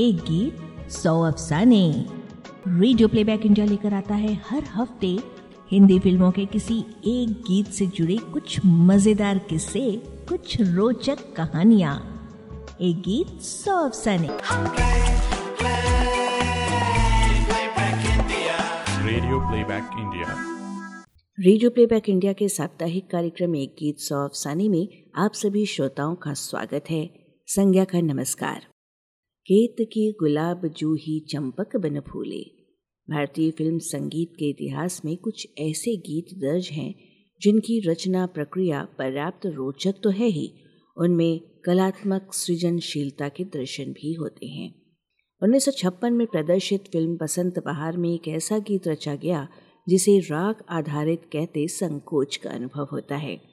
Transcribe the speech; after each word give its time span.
एक 0.00 0.16
गीत 0.24 0.90
सौ 0.90 1.12
अफसाने। 1.22 1.82
रेडियो 2.68 3.08
प्लेबैक 3.08 3.44
इंडिया 3.46 3.64
लेकर 3.66 3.94
आता 3.94 4.14
है 4.14 4.32
हर 4.46 4.62
हफ़्ते 4.74 5.08
हिंदी 5.70 5.98
फ़िल्मों 5.98 6.30
के 6.32 6.44
किसी 6.46 6.78
एक 7.06 7.32
गीत 7.48 7.66
से 7.68 7.86
जुड़े 7.96 8.16
कुछ 8.32 8.58
मज़ेदार 8.64 9.38
किस्से 9.48 9.82
कुछ 10.28 10.56
रोचक 10.60 11.18
कहानियाँ। 11.36 11.94
एक 12.80 13.02
गीत 13.02 13.40
सौ 13.42 13.76
अफसाने। 13.80 14.28
Radio 19.04 19.40
playback 19.40 19.98
India 19.98 20.34
radio 21.38 21.70
playback 21.70 22.08
India 22.08 22.32
के 22.32 22.48
साप्ताहिक 22.48 23.10
कार्यक्रम 23.10 23.56
एक 23.56 23.76
गीत 23.78 23.98
सौ 23.98 24.24
अफसाने 24.24 24.68
में 24.68 24.86
आप 25.18 25.32
सभी 25.34 25.66
श्रोताओं 25.68 26.14
का 26.16 26.34
स्वागत 26.40 26.90
है। 26.90 27.08
संज्ञा 27.48 27.84
का 27.84 28.00
नमस्कार। 28.02 28.66
केत 29.52 29.76
की 29.80 30.12
गुलाब 30.12 30.66
जूही 30.66 31.20
चंपक 31.20 31.76
बन 31.76 32.00
फूले। 32.00 32.42
भारतीय 33.10 33.50
फ़िल्म 33.50 33.78
संगीत 33.78 34.32
के 34.38 34.50
इतिहास 34.50 35.02
में 35.04 35.16
कुछ 35.16 35.48
ऐसे 35.58 35.96
गीत 35.96 36.38
दर्ज 36.38 36.68
हैं, 36.72 36.94
जिनकी 37.42 37.80
रचना 37.80 38.26
प्रक्रिया 38.26 38.88
पर्याप्त 38.98 39.46
रोचक 39.46 39.94
तो 40.02 40.10
है 40.10 40.26
ही। 40.26 40.52
उनमें 40.96 41.40
कलात्मक 41.64 42.30
सृजनशीलता 42.32 43.28
के 43.28 43.44
दर्शन 43.44 43.84
भी 43.84 44.12
होते 44.12 44.46
हैं। 44.46 44.74
उन्नीस 45.42 45.64
सौ 45.64 45.70
छप्पन 45.70 46.12
में 46.12 46.26
प्रदर्शित 46.26 46.80
फ़िल्म 46.80 47.16
बसंत 47.16 47.58
बहार 47.58 47.96
में 47.96 48.14
एक 48.14 48.28
ऐसा 48.28 48.58
गीत 48.58 48.88
रचा 48.88 49.14
गया, 49.14 49.48
जिसे 49.88 50.18
राग 50.18 50.64
आधारित 50.68 51.22
कहते 51.32 51.68
संकोच 51.68 52.36
का 52.36 52.50
अनुभव 52.50 52.88
होता 52.92 53.16
है। 53.16 53.49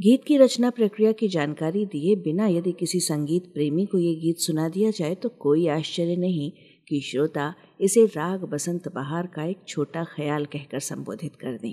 गीत 0.00 0.22
की 0.26 0.36
रचना 0.36 0.68
प्रक्रिया 0.70 1.10
की 1.12 1.26
जानकारी 1.28 1.84
दिए 1.86 2.14
बिना 2.16 2.46
यदि 2.46 2.70
किसी 2.72 3.00
संगीत 3.00 3.44
प्रेमी 3.54 3.84
को 3.86 3.98
ये 3.98 4.14
गीत 4.14 4.38
सुना 4.38 4.68
दिया 4.68 4.90
जाए 4.90 5.14
तो 5.14 5.28
कोई 5.28 5.66
आश्चर्य 5.68 6.16
नहीं 6.16 6.50
कि 6.88 7.00
श्रोता 7.00 7.52
इसे 7.80 8.04
राग 8.06 8.44
बसंत 8.44 8.88
बहार 8.88 9.26
का 9.26 9.44
एक 9.44 9.62
छोटा 9.68 10.04
ख्याल 10.04 10.44
कहकर 10.44 10.80
संबोधित 10.80 11.36
कर 11.36 11.58
दें। 11.58 11.72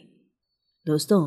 दोस्तों, 0.86 1.22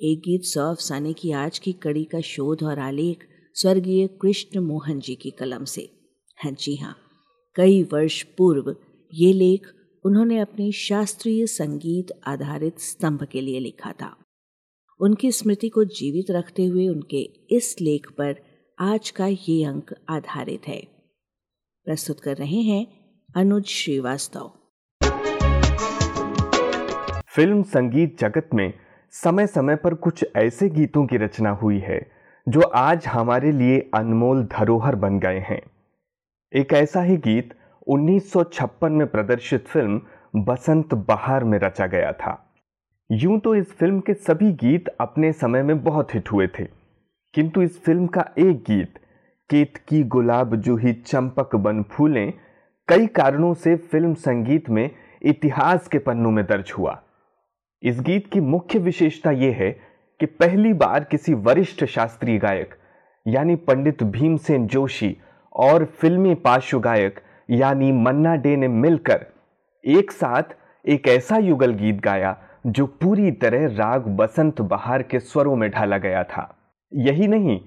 एक 0.00 0.18
गीत 0.18 0.44
सौ 0.44 0.68
अफसाने 0.70 1.12
की 1.12 1.32
आज 1.32 1.58
की 1.58 1.72
कड़ी 1.72 2.04
का 2.04 2.20
शोध 2.20 2.62
और 2.62 2.78
आलेख 2.78 3.24
स्वर्गीय 3.56 4.06
कृष्ण 4.22 4.60
मोहन 4.60 5.00
जी 5.00 5.14
की 5.14 5.30
कलम 5.30 5.64
से। 5.64 5.88
हाँ 6.38 6.52
जी 6.52 6.76
हाँ 6.76 6.94
कई 7.56 7.82
वर्ष 7.92 8.22
पूर्व 8.38 8.74
ये 9.12 9.32
लेख 9.32 9.74
उन्होंने 10.04 10.38
अपने 10.40 10.70
शास्त्रीय 10.78 11.46
संगीत 11.46 12.20
आधारित 12.26 12.80
स्तंभ 12.80 13.26
के 13.32 13.40
लिए 13.40 13.60
लिखा 13.60 13.92
था। 13.92 14.16
उनकी 15.00 15.32
स्मृति 15.32 15.68
को 15.68 15.84
जीवित 15.84 16.30
रखते 16.30 16.64
हुए 16.66 16.88
उनके 16.88 17.22
इस 17.50 17.76
लेख 17.80 18.10
पर 18.10 18.36
आज 18.78 19.10
का 19.10 19.26
ये 19.26 19.64
अंक 19.64 19.94
आधारित 20.08 20.68
है। 20.68 20.88
प्रस्तुत 21.84 22.20
कर 22.20 22.36
रहे 22.36 22.60
हैं 22.60 22.86
अनुज 23.36 23.64
श्रीवास्तव। 23.64 24.52
फ़िल्म 27.26 27.62
संगीत 27.62 28.20
जगत 28.20 28.48
में 28.54 28.72
समय 29.10 29.46
समय 29.46 29.76
पर 29.76 29.94
कुछ 29.94 30.24
ऐसे 30.36 30.68
गीतों 30.68 31.06
की 31.06 31.16
रचना 31.16 31.50
हुई 31.50 31.78
है, 31.78 32.10
जो 32.48 32.60
आज 32.60 33.06
हमारे 33.06 33.52
लिए 33.52 33.90
अनमोल 33.94 34.44
धरोहर 34.44 34.94
बन 34.94 35.18
गए 35.18 35.38
हैं। 35.38 35.62
एक 36.54 36.72
ऐसा 36.72 37.02
ही 37.02 37.16
गीत 37.16 37.54
1956 37.86 38.90
में 38.90 39.06
प्रदर्शित 39.06 39.66
फ़िल्म 39.66 40.02
बसंत 40.36 40.94
बहार 40.94 41.44
में 41.44 41.58
रचा 41.58 41.86
गया 41.86 42.12
था। 42.12 42.44
यूँ 43.10 43.38
तो 43.40 43.54
इस 43.54 43.72
फ़िल्म 43.72 44.00
के 44.00 44.14
सभी 44.14 44.50
गीत 44.52 44.88
अपने 45.00 45.32
समय 45.32 45.62
में 45.62 45.82
बहुत 45.82 46.14
हिट 46.14 46.32
हुए 46.32 46.46
थे। 46.46 46.64
किंतु 47.34 47.62
इस 47.62 47.80
फ़िल्म 47.82 48.06
का 48.06 48.24
एक 48.38 48.56
गीत, 48.62 48.98
केत 49.50 49.76
की 49.76 50.02
गुलाब 50.04 50.54
जूही 50.56 50.92
चंपक 50.92 51.54
बन 51.56 51.82
फूलें, 51.82 52.32
कई 52.88 53.06
कारणों 53.06 53.52
से 53.54 53.76
फ़िल्म 53.76 54.14
संगीत 54.14 54.68
में 54.70 54.90
इतिहास 55.22 55.88
के 55.88 55.98
पन्नों 55.98 56.30
में 56.30 56.44
दर्ज 56.46 56.72
हुआ। 56.78 57.00
इस 57.82 58.00
गीत 58.00 58.26
की 58.32 58.40
मुख्य 58.40 58.78
विशेषता 58.78 59.30
यह 59.30 59.56
है 59.56 59.70
कि 60.20 60.26
पहली 60.26 60.72
बार 60.72 61.04
किसी 61.04 61.34
वरिष्ठ 61.34 61.84
शास्त्रीय 61.84 62.38
गायक, 62.38 62.74
यानी 63.26 63.54
पंडित 63.56 64.02
भीमसेन 64.02 64.66
जोशी 64.66 65.16
और 65.52 65.84
फिल्मी 65.84 66.34
पार्श्व 66.34 66.80
गायक, 66.80 67.20
यानी 67.50 67.90
मन्ना 67.92 68.34
डे 68.36 68.56
ने 68.56 68.68
मिलकर 68.68 69.26
एक 69.84 70.10
साथ 70.10 70.54
एक 70.84 71.08
ऐसा 71.08 71.36
युगल 71.36 71.72
गीत 71.72 72.00
गाया 72.00 72.36
जो 72.68 72.86
पूरी 72.86 73.30
तरह 73.32 73.66
राग 73.76 74.06
बसंत 74.16 74.60
बहार 74.60 75.02
के 75.02 75.18
स्वरों 75.20 75.54
में 75.56 75.70
ढाला 75.70 75.98
गया 75.98 76.22
था। 76.24 76.42
यही 76.92 77.28
नहीं, 77.28 77.60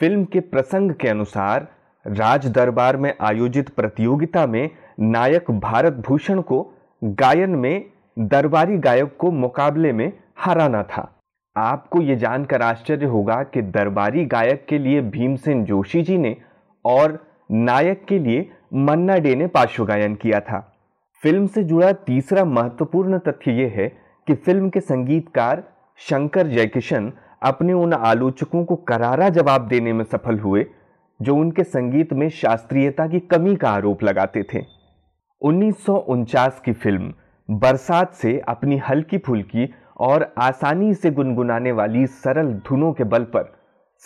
फ़िल्म 0.00 0.24
के 0.24 0.40
प्रसंग 0.40 0.92
के 0.92 1.08
अनुसार 1.08 1.66
राज 2.06 2.46
दरबार 2.46 2.96
में 2.96 3.12
आयोजित 3.20 3.68
प्रतियोगिता 3.68 4.46
में 4.46 4.70
नायक 5.00 5.50
भारत 5.50 6.02
भूषण 6.08 6.40
को 6.40 6.62
गायन 7.02 7.50
में 7.50 7.84
दरबारी 8.18 8.78
गायक 8.78 9.16
को 9.18 9.30
मुकाबले 9.30 9.92
में 9.92 10.12
हराना 10.38 10.82
था। 10.82 11.10
आपको 11.56 12.02
यह 12.02 12.16
जानकर 12.16 12.62
आश्चर्य 12.62 13.06
होगा 13.06 13.42
कि 13.44 13.62
दरबारी 13.62 14.24
गायक 14.24 14.66
के 14.68 14.78
लिए 14.78 15.00
भीमसेन 15.00 15.64
जोशी 15.64 16.02
जी 16.02 16.18
ने 16.18 16.36
और 16.84 17.18
नायक 17.52 18.04
के 18.04 18.18
लिए 18.18 18.50
मन्ना 18.74 19.16
डे 19.18 19.34
ने 19.34 19.46
पार्श्व 19.46 19.84
गायन 19.84 20.14
किया 20.14 20.40
था। 20.40 20.60
फ़िल्म 21.22 21.46
से 21.46 21.64
जुड़ा 21.64 21.92
तीसरा 21.92 22.44
महत्वपूर्ण 22.44 23.18
तथ्य 23.18 23.52
यह 23.52 23.72
है 23.76 24.07
कि 24.28 24.34
फ़िल्म 24.34 24.68
के 24.70 24.80
संगीतकार 24.80 25.62
शंकर 25.98 26.46
जयकिशन 26.46 27.12
अपने 27.42 27.72
उन 27.72 27.92
आलोचकों 27.92 28.64
को 28.64 28.76
करारा 28.76 29.28
जवाब 29.28 29.68
देने 29.68 29.92
में 29.92 30.04
सफल 30.04 30.38
हुए, 30.38 30.66
जो 31.20 31.36
उनके 31.36 31.64
संगीत 31.64 32.12
में 32.12 32.28
शास्त्रीयता 32.28 33.06
की 33.06 33.20
कमी 33.20 33.56
का 33.56 33.70
आरोप 33.70 34.02
लगाते 34.02 34.42
थे। 34.42 34.62
उन्नीस 35.42 36.60
की 36.64 36.72
फ़िल्म 36.72 37.12
बरसात 37.50 38.12
से 38.12 38.38
अपनी 38.48 38.76
हल्की 38.78 39.18
फुल्की 39.18 39.74
और 40.00 40.32
आसानी 40.38 40.94
से 40.94 41.10
गुनगुनाने 41.10 41.72
वाली 41.72 42.06
सरल 42.06 42.52
धुनों 42.68 42.92
के 42.92 43.04
बल 43.04 43.24
पर 43.24 43.52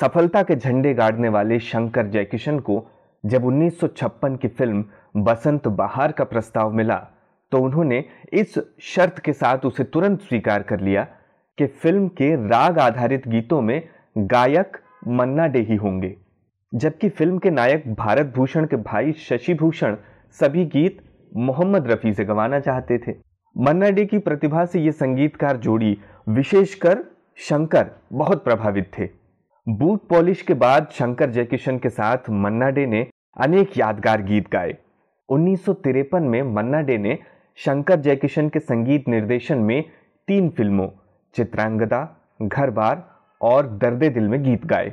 सफलता 0.00 0.42
के 0.42 0.56
झंडे 0.56 0.94
गाड़ने 0.94 1.28
वाले 1.28 1.58
शंकर 1.58 2.06
जयकिशन 2.06 2.58
को 2.58 2.84
जब 3.24 3.44
1956 3.44 4.36
की 4.36 4.48
फ़िल्म 4.48 4.84
बसंत 5.16 5.68
बहार 5.68 6.12
का 6.12 6.24
प्रस्ताव 6.24 6.72
मिला 6.72 7.06
तो 7.52 7.58
उन्होंने 7.58 8.04
इस 8.32 8.54
शर्त 8.84 9.18
के 9.18 9.32
साथ 9.32 9.64
उसे 9.66 9.84
तुरंत 9.84 10.20
स्वीकार 10.20 10.62
कर 10.62 10.80
लिया 10.80 11.02
कि 11.58 11.66
फ़िल्म 11.66 12.08
के 12.10 12.34
राग 12.48 12.78
आधारित 12.78 13.28
गीतों 13.28 13.60
में 13.60 13.82
गायक 14.18 14.76
मन्ना 15.08 15.46
डे 15.46 15.60
ही 15.60 15.76
होंगे, 15.76 16.14
जबकि 16.72 17.08
फ़िल्म 17.08 17.38
के 17.38 17.50
नायक 17.50 17.84
भारत 17.94 18.32
भूषण 18.36 18.66
के 18.66 18.76
भाई 18.82 19.12
शशि 19.20 19.54
भूषण 19.54 19.96
सभी 20.36 20.64
गीत 20.66 21.02
मोहम्मद 21.32 21.90
रफी 21.90 22.12
से 22.12 22.24
गवाना 22.24 22.60
चाहते 22.60 22.98
थे। 22.98 23.14
मन्ना 23.56 23.90
डे 23.90 24.04
की 24.04 24.18
प्रतिभा 24.20 24.64
से 24.64 24.80
यह 24.80 24.92
संगीतकार 24.92 25.56
जोड़ी 25.58 25.96
विशेषकर 26.28 27.02
शंकर 27.38 27.90
बहुत 28.12 28.44
प्रभावित 28.44 28.90
थे। 28.98 29.08
बूट 29.66 30.06
पॉलिश 30.08 30.42
के 30.42 30.54
बाद 30.56 30.88
शंकर 30.92 31.30
जयकिशन 31.30 31.78
के 31.78 31.88
साथ 31.90 32.30
मन्ना 32.30 32.70
डे 32.70 32.86
ने 32.86 33.06
अनेक 33.36 33.78
यादगार 33.78 34.22
गीत 34.22 34.50
गाए। 34.52 34.76
उन्नीस 35.28 35.64
सौ 35.64 35.72
तिरपन 35.74 36.22
में 36.22 36.42
मन्ना 36.54 36.80
डे 36.80 36.96
ने 36.98 37.18
शंकर 37.56 38.00
जयकिशन 38.00 38.48
के 38.48 38.60
संगीत 38.60 39.08
निर्देशन 39.08 39.58
में 39.58 39.84
तीन 40.28 40.48
फ़िल्मों, 40.50 40.88
चित्रांगदा 41.34 42.16
घर 42.42 42.70
बार 42.70 43.20
और 43.40 43.66
दर्दे 43.66 44.08
दिल 44.08 44.28
में 44.28 44.42
गीत 44.42 44.66
गाए। 44.66 44.92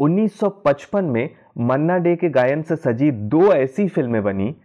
1955 0.00 1.04
में 1.04 1.30
मन्ना 1.58 1.98
डे 1.98 2.16
के 2.16 2.28
गायन 2.28 2.62
से 2.62 2.76
सजी 2.76 3.10
दो 3.10 3.52
ऐसी 3.52 3.88
फ़िल्में 3.88 4.22
बनी, 4.22 4.56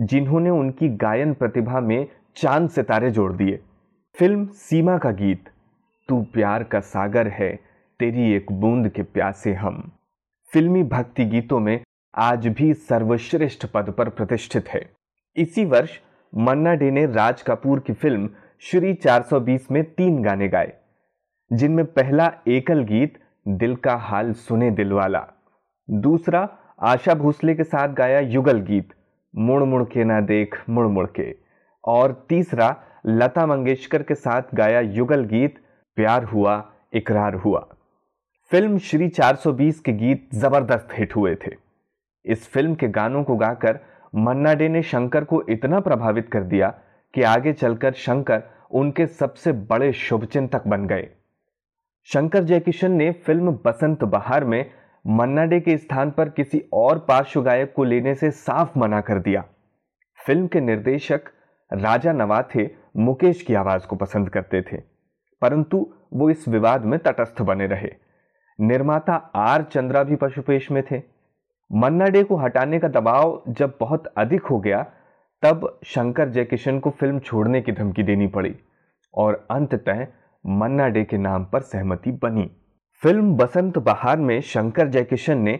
जिन्होंने 0.00 0.50
उनकी 0.50 0.88
गायन 0.88 1.34
प्रतिभा 1.34 1.80
में 1.80 2.08
चाँद 2.36 2.70
सितारे 2.70 3.10
जोड़ 3.10 3.32
दिए। 3.32 3.60
फ़िल्म 4.18 4.46
सीमा 4.46 4.98
का 4.98 5.10
गीत, 5.10 5.44
तू 6.08 6.22
प्यार 6.22 6.64
का 6.64 6.80
सागर 6.80 7.28
है, 7.28 7.60
तेरी 8.00 8.32
एक 8.32 8.52
बूंद 8.52 8.88
के 8.88 9.02
प्यासे 9.02 9.54
हम। 9.54 9.92
फिल्मी 10.52 10.82
भक्ति 10.82 11.24
गीतों 11.24 11.60
में 11.60 11.84
आज 12.14 12.46
भी 12.46 12.74
सर्वश्रेष्ठ 12.74 13.66
पद 13.66 13.90
पर 13.90 14.08
प्रतिष्ठित 14.08 14.68
है। 14.68 14.90
इसी 15.36 15.64
वर्ष 15.64 15.90
मन्ना 16.34 16.74
डे 16.74 16.90
ने 16.90 17.06
राज 17.06 17.42
कपूर 17.42 17.80
की 17.80 17.92
फ़िल्म 17.92 18.28
श्री 18.60 18.94
420 18.94 19.70
में 19.70 19.82
तीन 19.84 20.22
गाने 20.22 20.48
गाए, 20.48 20.72
जिनमें 21.52 21.84
पहला 21.84 22.32
एकल 22.48 22.82
गीत, 22.82 23.18
दिल 23.48 23.76
का 23.76 23.94
हाल 23.94 24.32
सुने 24.32 24.70
दिल 24.70 24.92
वाला 24.92 25.26
दूसरा, 25.90 26.48
आशा 26.80 27.14
भोसले 27.14 27.54
के 27.54 27.64
साथ 27.64 27.88
गाया 27.88 28.20
युगल 28.20 28.60
गीत, 28.60 28.88
मुड़ 29.34 29.62
मुड़ 29.62 29.82
के 29.84 30.04
ना 30.04 30.20
देख, 30.20 30.62
मुड़ 30.70 30.86
मुड़ 30.86 31.06
के। 31.06 31.34
और 31.84 32.26
तीसरा, 32.28 32.76
लता 33.06 33.46
मंगेशकर 33.46 34.02
के 34.02 34.14
साथ 34.14 34.42
गाया 34.54 34.80
युगल 34.80 35.24
गीत, 35.24 35.58
प्यार 35.96 36.24
हुआ, 36.24 36.72
इकरार 36.92 37.34
हुआ। 37.34 37.66
फ़िल्म 38.50 38.78
श्री 38.78 39.08
420 39.08 39.80
के 39.80 39.92
गीत 39.92 40.28
ज़बरदस्त 40.34 40.88
हिट 40.92 41.16
हुए 41.16 41.34
थे। 41.34 41.50
इस 42.24 42.48
फ़िल्म 42.48 42.74
के 42.74 42.88
गानों 42.88 43.24
को 43.24 43.36
गाकर 43.36 43.80
मन्ना 44.14 44.52
डे 44.54 44.68
ने 44.68 44.82
शंकर 44.82 45.24
को 45.24 45.42
इतना 45.48 45.80
प्रभावित 45.80 46.28
कर 46.28 46.42
दिया 46.42 46.68
कि 47.14 47.22
आगे 47.22 47.52
चलकर 47.52 47.92
शंकर 47.92 48.42
उनके 48.70 49.06
सबसे 49.06 49.52
बड़े 49.52 49.92
शुभचिंतक 49.92 50.66
बन 50.66 50.86
गए। 50.86 51.08
शंकर 52.08 52.44
जयकिशन 52.44 52.92
ने 52.92 53.10
फ़िल्म 53.26 53.52
बसंत 53.64 54.04
बहार 54.04 54.44
में 54.44 54.64
मन्ना 55.04 55.44
डे 55.44 55.60
के 55.60 55.76
स्थान 55.76 56.10
पर 56.10 56.28
किसी 56.28 56.62
और 56.72 56.98
पार्श्व 56.98 57.42
गायक 57.42 57.72
को 57.72 57.84
लेने 57.84 58.14
से 58.14 58.30
साफ़ 58.30 58.78
मना 58.78 59.00
कर 59.00 59.18
दिया। 59.18 59.44
फ़िल्म 60.18 60.46
के 60.46 60.60
निर्देशक 60.60 61.30
राजा 61.70 62.12
नवाथे 62.12 62.68
मुकेश 62.96 63.42
की 63.42 63.54
आवाज़ 63.54 63.86
को 63.86 63.96
पसंद 63.96 64.28
करते 64.28 64.62
थे, 64.62 64.76
परंतु 65.42 65.86
वो 66.12 66.30
इस 66.30 66.46
विवाद 66.48 66.84
में 66.84 66.98
तटस्थ 66.98 67.42
बने 67.42 67.66
रहे। 67.66 67.90
निर्माता 68.58 69.14
आर 69.36 69.62
चंद्रा 69.64 70.02
भी 70.02 70.16
पशुपेश 70.16 70.70
में 70.70 70.82
थे। 70.82 71.02
मन्ना 71.70 72.06
डे 72.06 72.22
को 72.22 72.36
हटाने 72.36 72.78
का 72.78 72.88
दबाव 72.88 73.42
जब 73.48 73.76
बहुत 73.80 74.06
अधिक 74.06 74.42
हो 74.42 74.58
गया, 74.58 74.82
तब 75.42 75.78
शंकर 75.84 76.28
जयकिशन 76.28 76.78
को 76.78 76.90
फ़िल्म 76.90 77.18
छोड़ने 77.18 77.60
की 77.60 77.72
धमकी 77.72 78.02
देनी 78.02 78.26
पड़ी 78.26 78.54
और 79.14 79.46
अंततः 79.50 80.06
मन्ना 80.44 80.88
डे 80.88 81.04
के 81.04 81.18
नाम 81.18 81.44
पर 81.44 81.60
सहमति 81.62 82.10
बनी। 82.12 82.50
फ़िल्म 83.02 83.34
बसंत 83.36 83.78
बहार 83.78 84.18
में 84.18 84.40
शंकर 84.40 84.88
जयकिशन 84.88 85.38
ने 85.38 85.58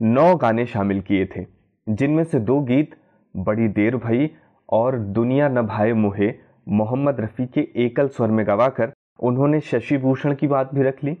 नौ 0.00 0.34
गाने 0.36 0.66
शामिल 0.66 1.00
किए 1.00 1.26
थे, 1.26 1.44
जिनमें 1.86 2.24
से 2.24 2.40
दो 2.40 2.60
गीत, 2.60 2.96
बड़ी 3.34 3.68
देर 3.68 3.96
भई 3.96 4.30
और 4.68 4.98
दुनिया 4.98 5.48
न 5.48 5.62
भाए 5.62 5.92
मुहे, 5.92 6.32
मोहम्मद 6.68 7.20
रफ़ी 7.20 7.46
के 7.46 7.68
एकल 7.84 8.08
स्वर 8.08 8.30
में 8.30 8.46
गवाकर 8.46 8.92
उन्होंने 9.22 9.60
शशि 9.60 9.96
भूषण 9.98 10.34
की 10.34 10.46
बात 10.46 10.74
भी 10.74 10.82
रख 10.82 11.04
ली। 11.04 11.16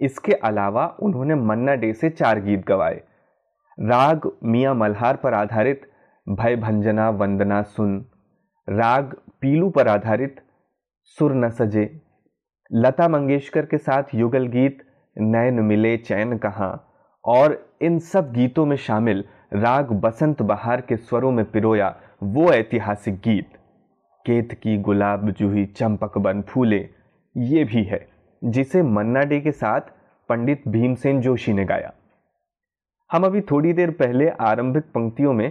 इसके 0.00 0.32
अलावा 0.32 0.86
उन्होंने 1.02 1.34
मन्ना 1.34 1.74
डे 1.74 1.92
से 1.92 2.10
चार 2.10 2.40
गीत 2.40 2.66
गवाए। 2.66 3.00
राग 3.80 4.32
मियाँ 4.44 4.74
मल्हार 4.74 5.16
पर 5.16 5.34
आधारित, 5.34 5.80
भय 6.28 6.56
भंजना 6.56 7.10
वंदना 7.10 7.62
सुन। 7.62 8.04
राग 8.68 9.16
पीलू 9.40 9.70
पर 9.70 9.88
आधारित, 9.88 10.40
सुर 11.04 11.34
न 11.34 11.48
सजे। 11.48 12.00
लता 12.72 13.08
मंगेशकर 13.08 13.66
के 13.66 13.78
साथ 13.78 14.02
युगल 14.14 14.46
गीत, 14.46 14.78
नयन 15.18 15.54
मिले 15.54 15.96
चैन 15.96 16.38
कहाँ? 16.38 16.88
और 17.24 17.68
इन 17.82 17.98
सब 17.98 18.32
गीतों 18.32 18.66
में 18.66 18.76
शामिल, 18.76 19.24
राग 19.52 19.92
बसंत 19.92 20.42
बहार 20.42 20.80
के 20.80 20.96
स्वरों 20.96 21.32
में 21.32 21.50
पिरोया 21.50 21.96
वो 22.22 22.52
ऐतिहासिक 22.52 23.14
गीत। 23.14 23.48
केत 24.26 24.52
की 24.52 24.78
गुलाब 24.78 25.30
जूही 25.30 25.66
चंपक 25.66 26.18
बन 26.18 26.42
फूले, 26.42 26.88
ये 27.36 27.64
भी 27.64 27.82
है, 27.82 28.08
जिसे 28.44 28.82
मन्ना 28.82 29.20
डे 29.20 29.40
के 29.40 29.52
साथ 29.52 29.80
पंडित 30.28 30.62
भीमसेन 30.68 31.20
जोशी 31.20 31.52
ने 31.52 31.64
गाया। 31.64 31.92
हम 33.10 33.24
अभी 33.24 33.40
थोड़ी 33.40 33.72
देर 33.72 33.90
पहले 33.90 34.28
आरंभिक 34.28 34.84
पंक्तियों 34.84 35.32
में 35.32 35.50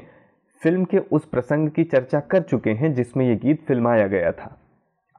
फ़िल्म 0.61 0.85
के 0.85 0.97
उस 0.97 1.25
प्रसंग 1.25 1.69
की 1.69 1.83
चर्चा 1.83 2.19
कर 2.19 2.41
चुके 2.41 2.69
हैं 2.69 2.93
जिसमें 2.93 3.25
यह 3.25 3.35
गीत 3.35 3.63
फिल्माया 3.67 4.07
गया 4.07 4.31
था। 4.31 4.57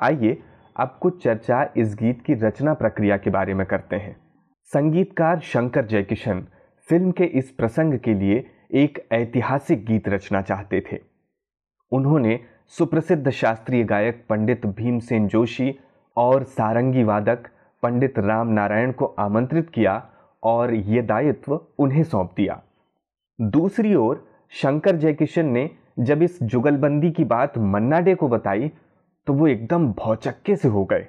आइए 0.00 0.37
अब 0.76 0.99
कुछ 1.00 1.23
चर्चा 1.25 1.62
इस 1.76 1.94
गीत 1.94 2.23
की 2.26 2.35
रचना 2.35 2.75
प्रक्रिया 2.75 3.17
के 3.17 3.31
बारे 3.31 3.55
में 3.55 3.67
करते 3.67 3.96
हैं। 3.96 4.17
संगीतकार 4.70 5.40
शंकर 5.40 5.87
जयकिशन 5.87 6.46
फ़िल्म 6.88 7.11
के 7.11 7.25
इस 7.25 7.50
प्रसंग 7.50 7.99
के 7.99 8.14
लिए 8.14 8.44
एक 8.75 9.06
ऐतिहासिक 9.12 9.85
गीत 9.85 10.08
रचना 10.08 10.43
चाहते 10.43 10.81
थे। 10.93 10.99
उन्होंने 11.93 12.38
सुप्रसिद्ध 12.79 13.31
शास्त्रीय 13.31 13.85
गायक 13.85 14.25
पंडित 14.29 14.67
भीमसेन 14.67 15.26
जोशी 15.29 15.75
और 16.17 16.43
सारंगी 16.43 17.02
वादक 17.02 17.49
पंडित 17.82 18.19
राम 18.19 18.49
नारायण 18.49 18.93
को 18.93 19.05
आमंत्रित 19.19 19.70
किया 19.70 19.96
और 20.43 20.75
ये 20.75 21.02
दायित्व 21.02 21.61
उन्हें 21.79 22.02
सौंप 22.05 22.32
दिया। 22.37 22.61
दूसरी 23.38 23.94
ओर, 23.94 24.25
शंकर 24.52 24.96
जयकिशन 24.96 25.46
ने 25.46 25.69
जब 25.99 26.23
इस 26.23 26.43
जुगलबंदी 26.43 27.11
की 27.11 27.25
बात 27.26 27.58
मन्ना 27.58 28.00
डे 28.00 28.14
को 28.14 28.29
बताई 28.29 28.70
तो 29.26 29.32
वो 29.32 29.46
एकदम 29.49 29.93
भौचक्के 29.94 30.56
से 30.56 30.69
हो 30.69 30.85
गए। 30.85 31.06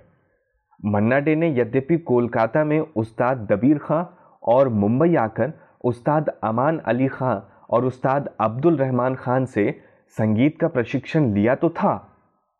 मन्ना 0.79 1.19
डे 1.19 1.35
ने 1.35 1.49
यद्यपि 1.51 1.97
कोलकाता 1.99 2.63
में 2.63 2.79
उस्ताद 2.79 3.47
दबीर 3.51 3.77
खां 3.77 4.03
और 4.43 4.69
मुंबई 4.69 5.15
आकर 5.15 5.53
उस्ताद 5.83 6.29
अमान 6.43 6.77
अली 6.79 7.07
खां 7.07 7.39
और 7.69 7.85
उस्ताद 7.85 8.29
अब्दुल 8.39 8.77
रहमान 8.77 9.15
खान 9.15 9.45
से 9.45 9.71
संगीत 10.15 10.59
का 10.59 10.67
प्रशिक्षण 10.67 11.33
लिया 11.33 11.55
तो 11.55 11.69
था, 11.69 11.95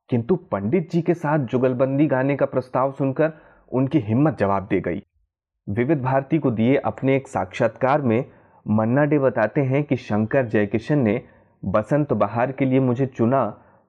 किंतु 0.09 0.35
पंडित 0.51 0.91
जी 0.91 1.01
के 1.01 1.13
साथ 1.13 1.45
जुगलबंदी 1.45 2.05
गाने 2.07 2.35
का 2.35 2.45
प्रस्ताव 2.45 2.91
सुनकर 2.91 3.31
उनकी 3.71 3.99
हिम्मत 3.99 4.37
जवाब 4.37 4.67
दे 4.67 4.79
गई। 4.81 5.01
विविध 5.69 6.01
भारती 6.01 6.37
को 6.37 6.51
दिए 6.51 6.75
अपने 6.75 7.15
एक 7.15 7.27
साक्षात्कार 7.27 8.01
में 8.01 8.25
मन्ना 8.67 9.03
डे 9.05 9.19
बताते 9.19 9.61
हैं 9.61 9.83
कि 9.83 9.95
शंकर 9.95 10.45
जयकिशन 10.45 10.99
ने 10.99 11.21
बसंत 11.65 12.13
बहार 12.13 12.51
के 12.51 12.65
लिए 12.65 12.79
मुझे 12.79 13.05
चुना 13.05 13.45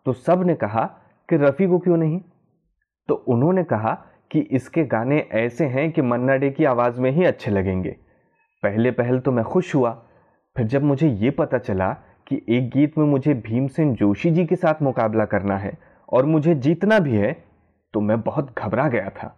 तो 0.07 0.13
सबने 0.13 0.55
कहा 0.55 0.85
कि 1.29 1.37
रफ़ी 1.37 1.67
को 1.67 1.79
क्यों 1.79 1.97
नहीं? 1.97 2.21
तो 3.09 3.15
उन्होंने 3.15 3.65
कहा 3.65 3.93
कि 4.31 4.41
इसके 4.41 4.85
गाने 4.85 5.19
ऐसे 5.33 5.65
हैं 5.65 5.93
कि 5.93 6.03
मन्ना 6.03 6.37
डे 6.37 6.51
की 6.51 6.65
आवाज़ 6.65 7.01
में 7.01 7.11
ही 7.11 7.25
अच्छे 7.25 7.51
लगेंगे। 7.51 7.97
पहले 8.63 8.91
पहल 8.91 9.21
तो 9.21 9.33
मैं 9.33 9.45
खुश 9.45 9.75
हुआ। 9.75 9.91
फिर 10.57 10.67
जब 10.67 10.83
मुझे 10.83 11.09
ये 11.09 11.31
पता 11.31 11.59
चला 11.59 11.93
कि 12.27 12.43
एक 12.49 12.71
गीत 12.71 12.99
में 12.99 13.07
मुझे 13.07 13.35
भीमसेन 13.35 13.95
जोशी 13.95 14.31
जी 14.31 14.47
के 14.47 14.57
साथ 14.57 14.83
मुकाबला 14.83 15.25
करना 15.25 15.57
है 15.57 15.79
और 16.09 16.27
मुझे 16.27 16.55
जीतना 16.55 16.99
भी 16.99 17.17
है 17.17 17.37
तो 17.95 18.01
मैं 18.01 18.21
बहुत 18.21 18.59
घबरा 18.59 18.89
गया 18.89 19.09
था। 19.09 19.37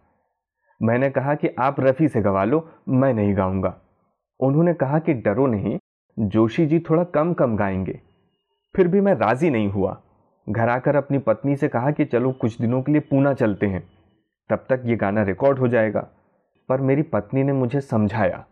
मैंने 0.82 1.10
कहा 1.10 1.34
कि 1.34 1.48
आप 1.58 1.80
रफ़ी 1.80 2.08
से 2.08 2.20
गवा 2.20 2.44
लो, 2.44 2.68
मैं 2.88 3.14
नहीं 3.14 3.36
गाऊँगा। 3.36 3.80
उन्होंने 4.40 4.74
कहा 4.74 4.98
कि 4.98 5.14
डरो 5.14 5.46
नहीं, 5.46 5.78
जोशी 6.18 6.66
जी 6.66 6.78
थोड़ा 6.78 7.04
कम 7.04 7.32
कम 7.32 7.56
गाएँगे। 7.56 8.00
फिर 8.76 8.88
भी 8.88 9.00
मैं 9.00 9.14
राज़ी 9.14 9.50
नहीं 9.50 9.68
हुआ। 9.68 10.02
घर 10.48 10.68
आकर 10.68 10.96
अपनी 10.96 11.18
पत्नी 11.18 11.56
से 11.56 11.68
कहा 11.68 11.90
कि 11.90 12.04
चलो 12.04 12.32
कुछ 12.32 12.60
दिनों 12.60 12.82
के 12.82 12.92
लिए 12.92 13.00
पूना 13.00 13.34
चलते 13.34 13.66
हैं। 13.66 13.88
तब 14.50 14.66
तक 14.68 14.82
ये 14.84 14.96
गाना 14.96 15.22
रिकॉर्ड 15.22 15.58
हो 15.58 15.68
जाएगा। 15.68 16.08
पर 16.68 16.80
मेरी 16.80 17.02
पत्नी 17.02 17.42
ने 17.42 17.52
मुझे 17.52 17.80
समझाया 17.80 18.46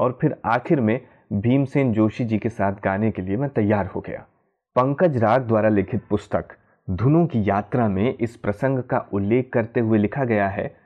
और 0.00 0.18
फिर 0.20 0.36
आखिर 0.44 0.80
में 0.80 1.00
भीमसेन 1.32 1.92
जोशी 1.92 2.24
जी 2.24 2.38
के 2.38 2.48
साथ 2.48 2.72
गाने 2.72 3.10
के 3.10 3.22
लिए 3.22 3.36
मैं 3.36 3.50
तैयार 3.50 3.86
हो 3.86 4.00
गया। 4.00 4.26
पंकज 4.76 5.16
राग 5.16 5.42
द्वारा 5.42 5.68
लिखित 5.68 6.02
पुस्तक, 6.10 6.44
धुनों 6.90 7.26
की 7.26 7.48
यात्रा 7.48 7.88
में 7.88 8.14
इस 8.20 8.36
प्रसंग 8.36 8.78
का 8.78 9.06
उल्लेख 9.12 9.50
करते 9.52 9.80
हुए 9.80 9.98
लिखा 9.98 10.24
गया 10.24 10.48
है 10.48 10.85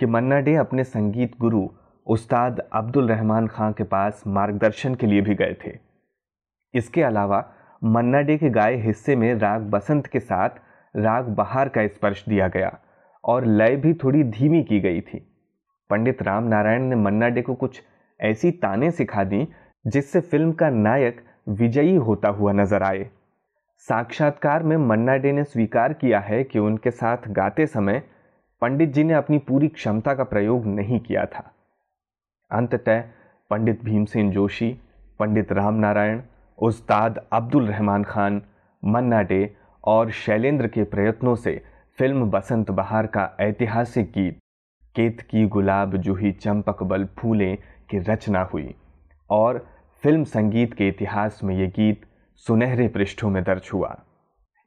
कि 0.00 0.06
मन्ना 0.06 0.38
डे 0.40 0.54
अपने 0.56 0.84
संगीत 0.84 1.32
गुरु 1.40 1.68
उस्ताद 2.06 2.60
अब्दुल 2.72 3.08
रहमान 3.08 3.46
खां 3.46 3.72
के 3.72 3.84
पास 3.84 4.22
मार्गदर्शन 4.26 4.94
के 4.94 5.06
लिए 5.06 5.20
भी 5.20 5.34
गए 5.34 5.56
थे। 5.64 5.72
इसके 6.74 7.02
अलावा 7.02 7.42
मन्ना 7.82 8.20
डे 8.20 8.36
के 8.38 8.50
गाए 8.50 8.76
हिस्से 8.76 9.16
में 9.16 9.34
राग 9.34 9.62
बसंत 9.70 10.06
के 10.06 10.20
साथ 10.20 10.60
राग 10.94 11.26
बहार 11.34 11.68
का 11.68 11.86
स्पर्श 11.86 12.24
दिया 12.28 12.48
गया 12.48 12.70
और 13.24 13.46
लय 13.46 13.76
भी 13.76 13.92
थोड़ी 13.94 14.22
धीमी 14.30 14.62
की 14.62 14.80
गई 14.80 15.00
थी। 15.00 15.18
पंडित 15.90 16.22
राम 16.22 16.44
नारायण 16.44 16.82
ने 16.82 16.96
मन्ना 16.96 17.28
डे 17.28 17.42
को 17.42 17.54
कुछ 17.54 17.82
ऐसी 18.20 18.50
ताने 18.58 18.90
सिखा 18.90 19.24
दी 19.24 19.46
जिससे 19.84 20.20
फ़िल्म 20.20 20.52
का 20.52 20.70
नायक 20.70 21.20
विजयी 21.50 21.94
होता 21.98 22.28
हुआ 22.28 22.52
नज़र 22.52 22.82
आए। 22.82 23.04
साक्षात्कार 23.84 24.62
में 24.62 24.76
मन्ना 24.78 25.16
डे 25.16 25.32
ने 25.32 25.44
स्वीकार 25.44 25.92
किया 25.92 26.20
है 26.20 26.42
कि 26.44 26.58
उनके 26.58 26.90
साथ 26.90 27.28
गाते 27.30 27.66
समय 27.66 28.02
पंडित 28.62 28.88
जी 28.88 29.04
ने 29.04 29.14
अपनी 29.14 29.38
पूरी 29.38 29.68
क्षमता 29.68 30.14
का 30.14 30.24
प्रयोग 30.24 30.66
नहीं 30.66 31.00
किया 31.00 31.24
था। 31.24 31.52
अंततः 32.50 33.00
पंडित 33.50 33.84
भीमसेन 33.84 34.30
जोशी, 34.30 34.80
पंडित 35.18 35.52
राम 35.52 35.74
नारायण 35.74 36.20
उस्ताद 36.58 37.20
अब्दुल 37.32 37.66
रहमान 37.66 38.04
खान 38.04 38.42
मन्ना 38.82 39.22
डे 39.22 39.56
और 39.84 40.10
शैलेंद्र 40.10 40.68
के 40.68 40.84
प्रयत्नों 40.84 41.34
से 41.34 41.62
फ़िल्म 41.98 42.30
बसंत 42.30 42.70
बहार 42.70 43.06
का 43.06 43.28
ऐतिहासिक 43.40 44.10
गीत, 44.10 44.38
केत 44.96 45.20
की 45.20 45.46
गुलाब 45.46 45.96
जूही 45.96 46.32
चंपक 46.32 46.82
बल 46.82 47.04
फूले 47.18 47.54
की 47.90 47.98
रचना 47.98 48.42
हुई 48.42 48.74
और 49.30 49.66
फ़िल्म 50.02 50.24
संगीत 50.24 50.74
के 50.74 50.88
इतिहास 50.88 51.40
में 51.44 51.54
यह 51.56 51.70
गीत 51.70 52.06
सुनहरे 52.46 52.88
पृष्ठों 52.88 53.30
में 53.30 53.42
दर्ज 53.44 53.70
हुआ। 53.72 53.96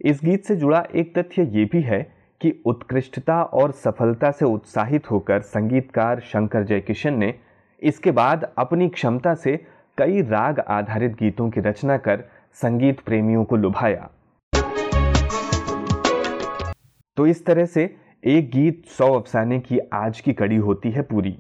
इस 0.01 0.19
गीत 0.25 0.45
से 0.45 0.55
जुड़ा 0.55 0.83
एक 0.95 1.17
तथ्य 1.17 1.43
ये 1.43 1.65
भी 1.65 1.81
है 1.81 2.22
कि 2.43 2.51
उत्कृष्टता 2.65 3.41
और 3.43 3.71
सफलता 3.71 4.31
से 4.31 4.45
उत्साहित 4.45 5.09
होकर 5.11 5.41
संगीतकार 5.41 6.19
शंकर 6.19 6.63
जयकिशन 6.63 7.13
ने 7.13 7.33
इसके 7.81 8.11
बाद 8.11 8.43
अपनी 8.57 8.89
क्षमता 8.89 9.33
से 9.35 9.55
कई 9.97 10.21
राग 10.21 10.59
आधारित 10.59 11.11
गीतों 11.13 11.49
की 11.49 11.61
रचना 11.61 11.97
कर 11.97 12.23
संगीत 12.53 12.99
प्रेमियों 12.99 13.43
को 13.45 13.55
लुभाया। 13.55 14.09
तो 17.17 17.27
इस 17.27 17.45
तरह 17.45 17.65
से 17.65 17.83
एक 18.23 18.49
गीत 18.51 18.85
सौ 18.87 19.11
अफसाने 19.13 19.59
की 19.59 19.79
आज 19.93 20.19
की 20.21 20.33
कड़ी 20.33 20.55
होती 20.55 20.91
है 20.91 21.01
पूरी। 21.01 21.35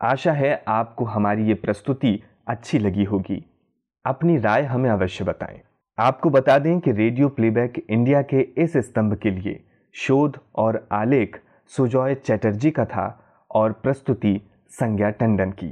आशा 0.00 0.32
है 0.32 0.64
आपको 0.68 1.04
हमारी 1.04 1.46
ये 1.46 1.54
प्रस्तुति 1.54 2.18
अच्छी 2.48 2.78
लगी 2.78 3.04
होगी। 3.04 3.44
अपनी 4.04 4.36
राय 4.38 4.62
हमें 4.62 4.90
अवश्य 4.90 5.24
बताएँ। 5.24 5.60
आपको 5.98 6.30
बता 6.30 6.58
दें 6.58 6.78
कि 6.80 6.92
रेडियो 6.92 7.28
प्लेबैक 7.28 7.86
इंडिया 7.90 8.22
के 8.22 8.40
इस 8.58 8.76
स्तंभ 8.76 9.14
के 9.14 9.30
लिए 9.30 9.60
शोध 9.94 10.38
और 10.56 10.86
आलेख 10.92 11.40
सुजॉय 11.72 12.14
चैटर्जी 12.14 12.70
का 12.70 12.84
था 12.84 13.06
और 13.50 13.72
प्रस्तुति 13.72 14.40
संज्ञा 14.70 15.10
टंडन 15.10 15.50
की। 15.50 15.70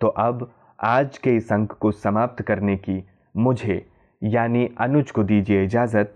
तो 0.00 0.06
अब 0.06 0.50
आज 0.82 1.18
के 1.18 1.36
इस 1.36 1.52
अंक 1.52 1.72
को 1.72 1.92
समाप्त 1.92 2.42
करने 2.42 2.76
की 2.76 3.02
मुझे 3.36 3.86
यानी 4.22 4.68
अनुज 4.80 5.10
को 5.10 5.22
दीजिए 5.24 5.64
इजाज़त। 5.64 6.14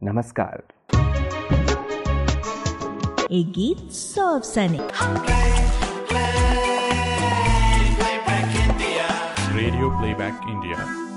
नमस्कार। 0.00 0.62
एक 3.30 3.52
गीत 3.52 3.90
सौ 3.92 4.26
अफसाने 4.36 4.78
रेडियो 9.56 9.90
प्लेबैक 9.90 10.48
इंडिया 10.48 11.09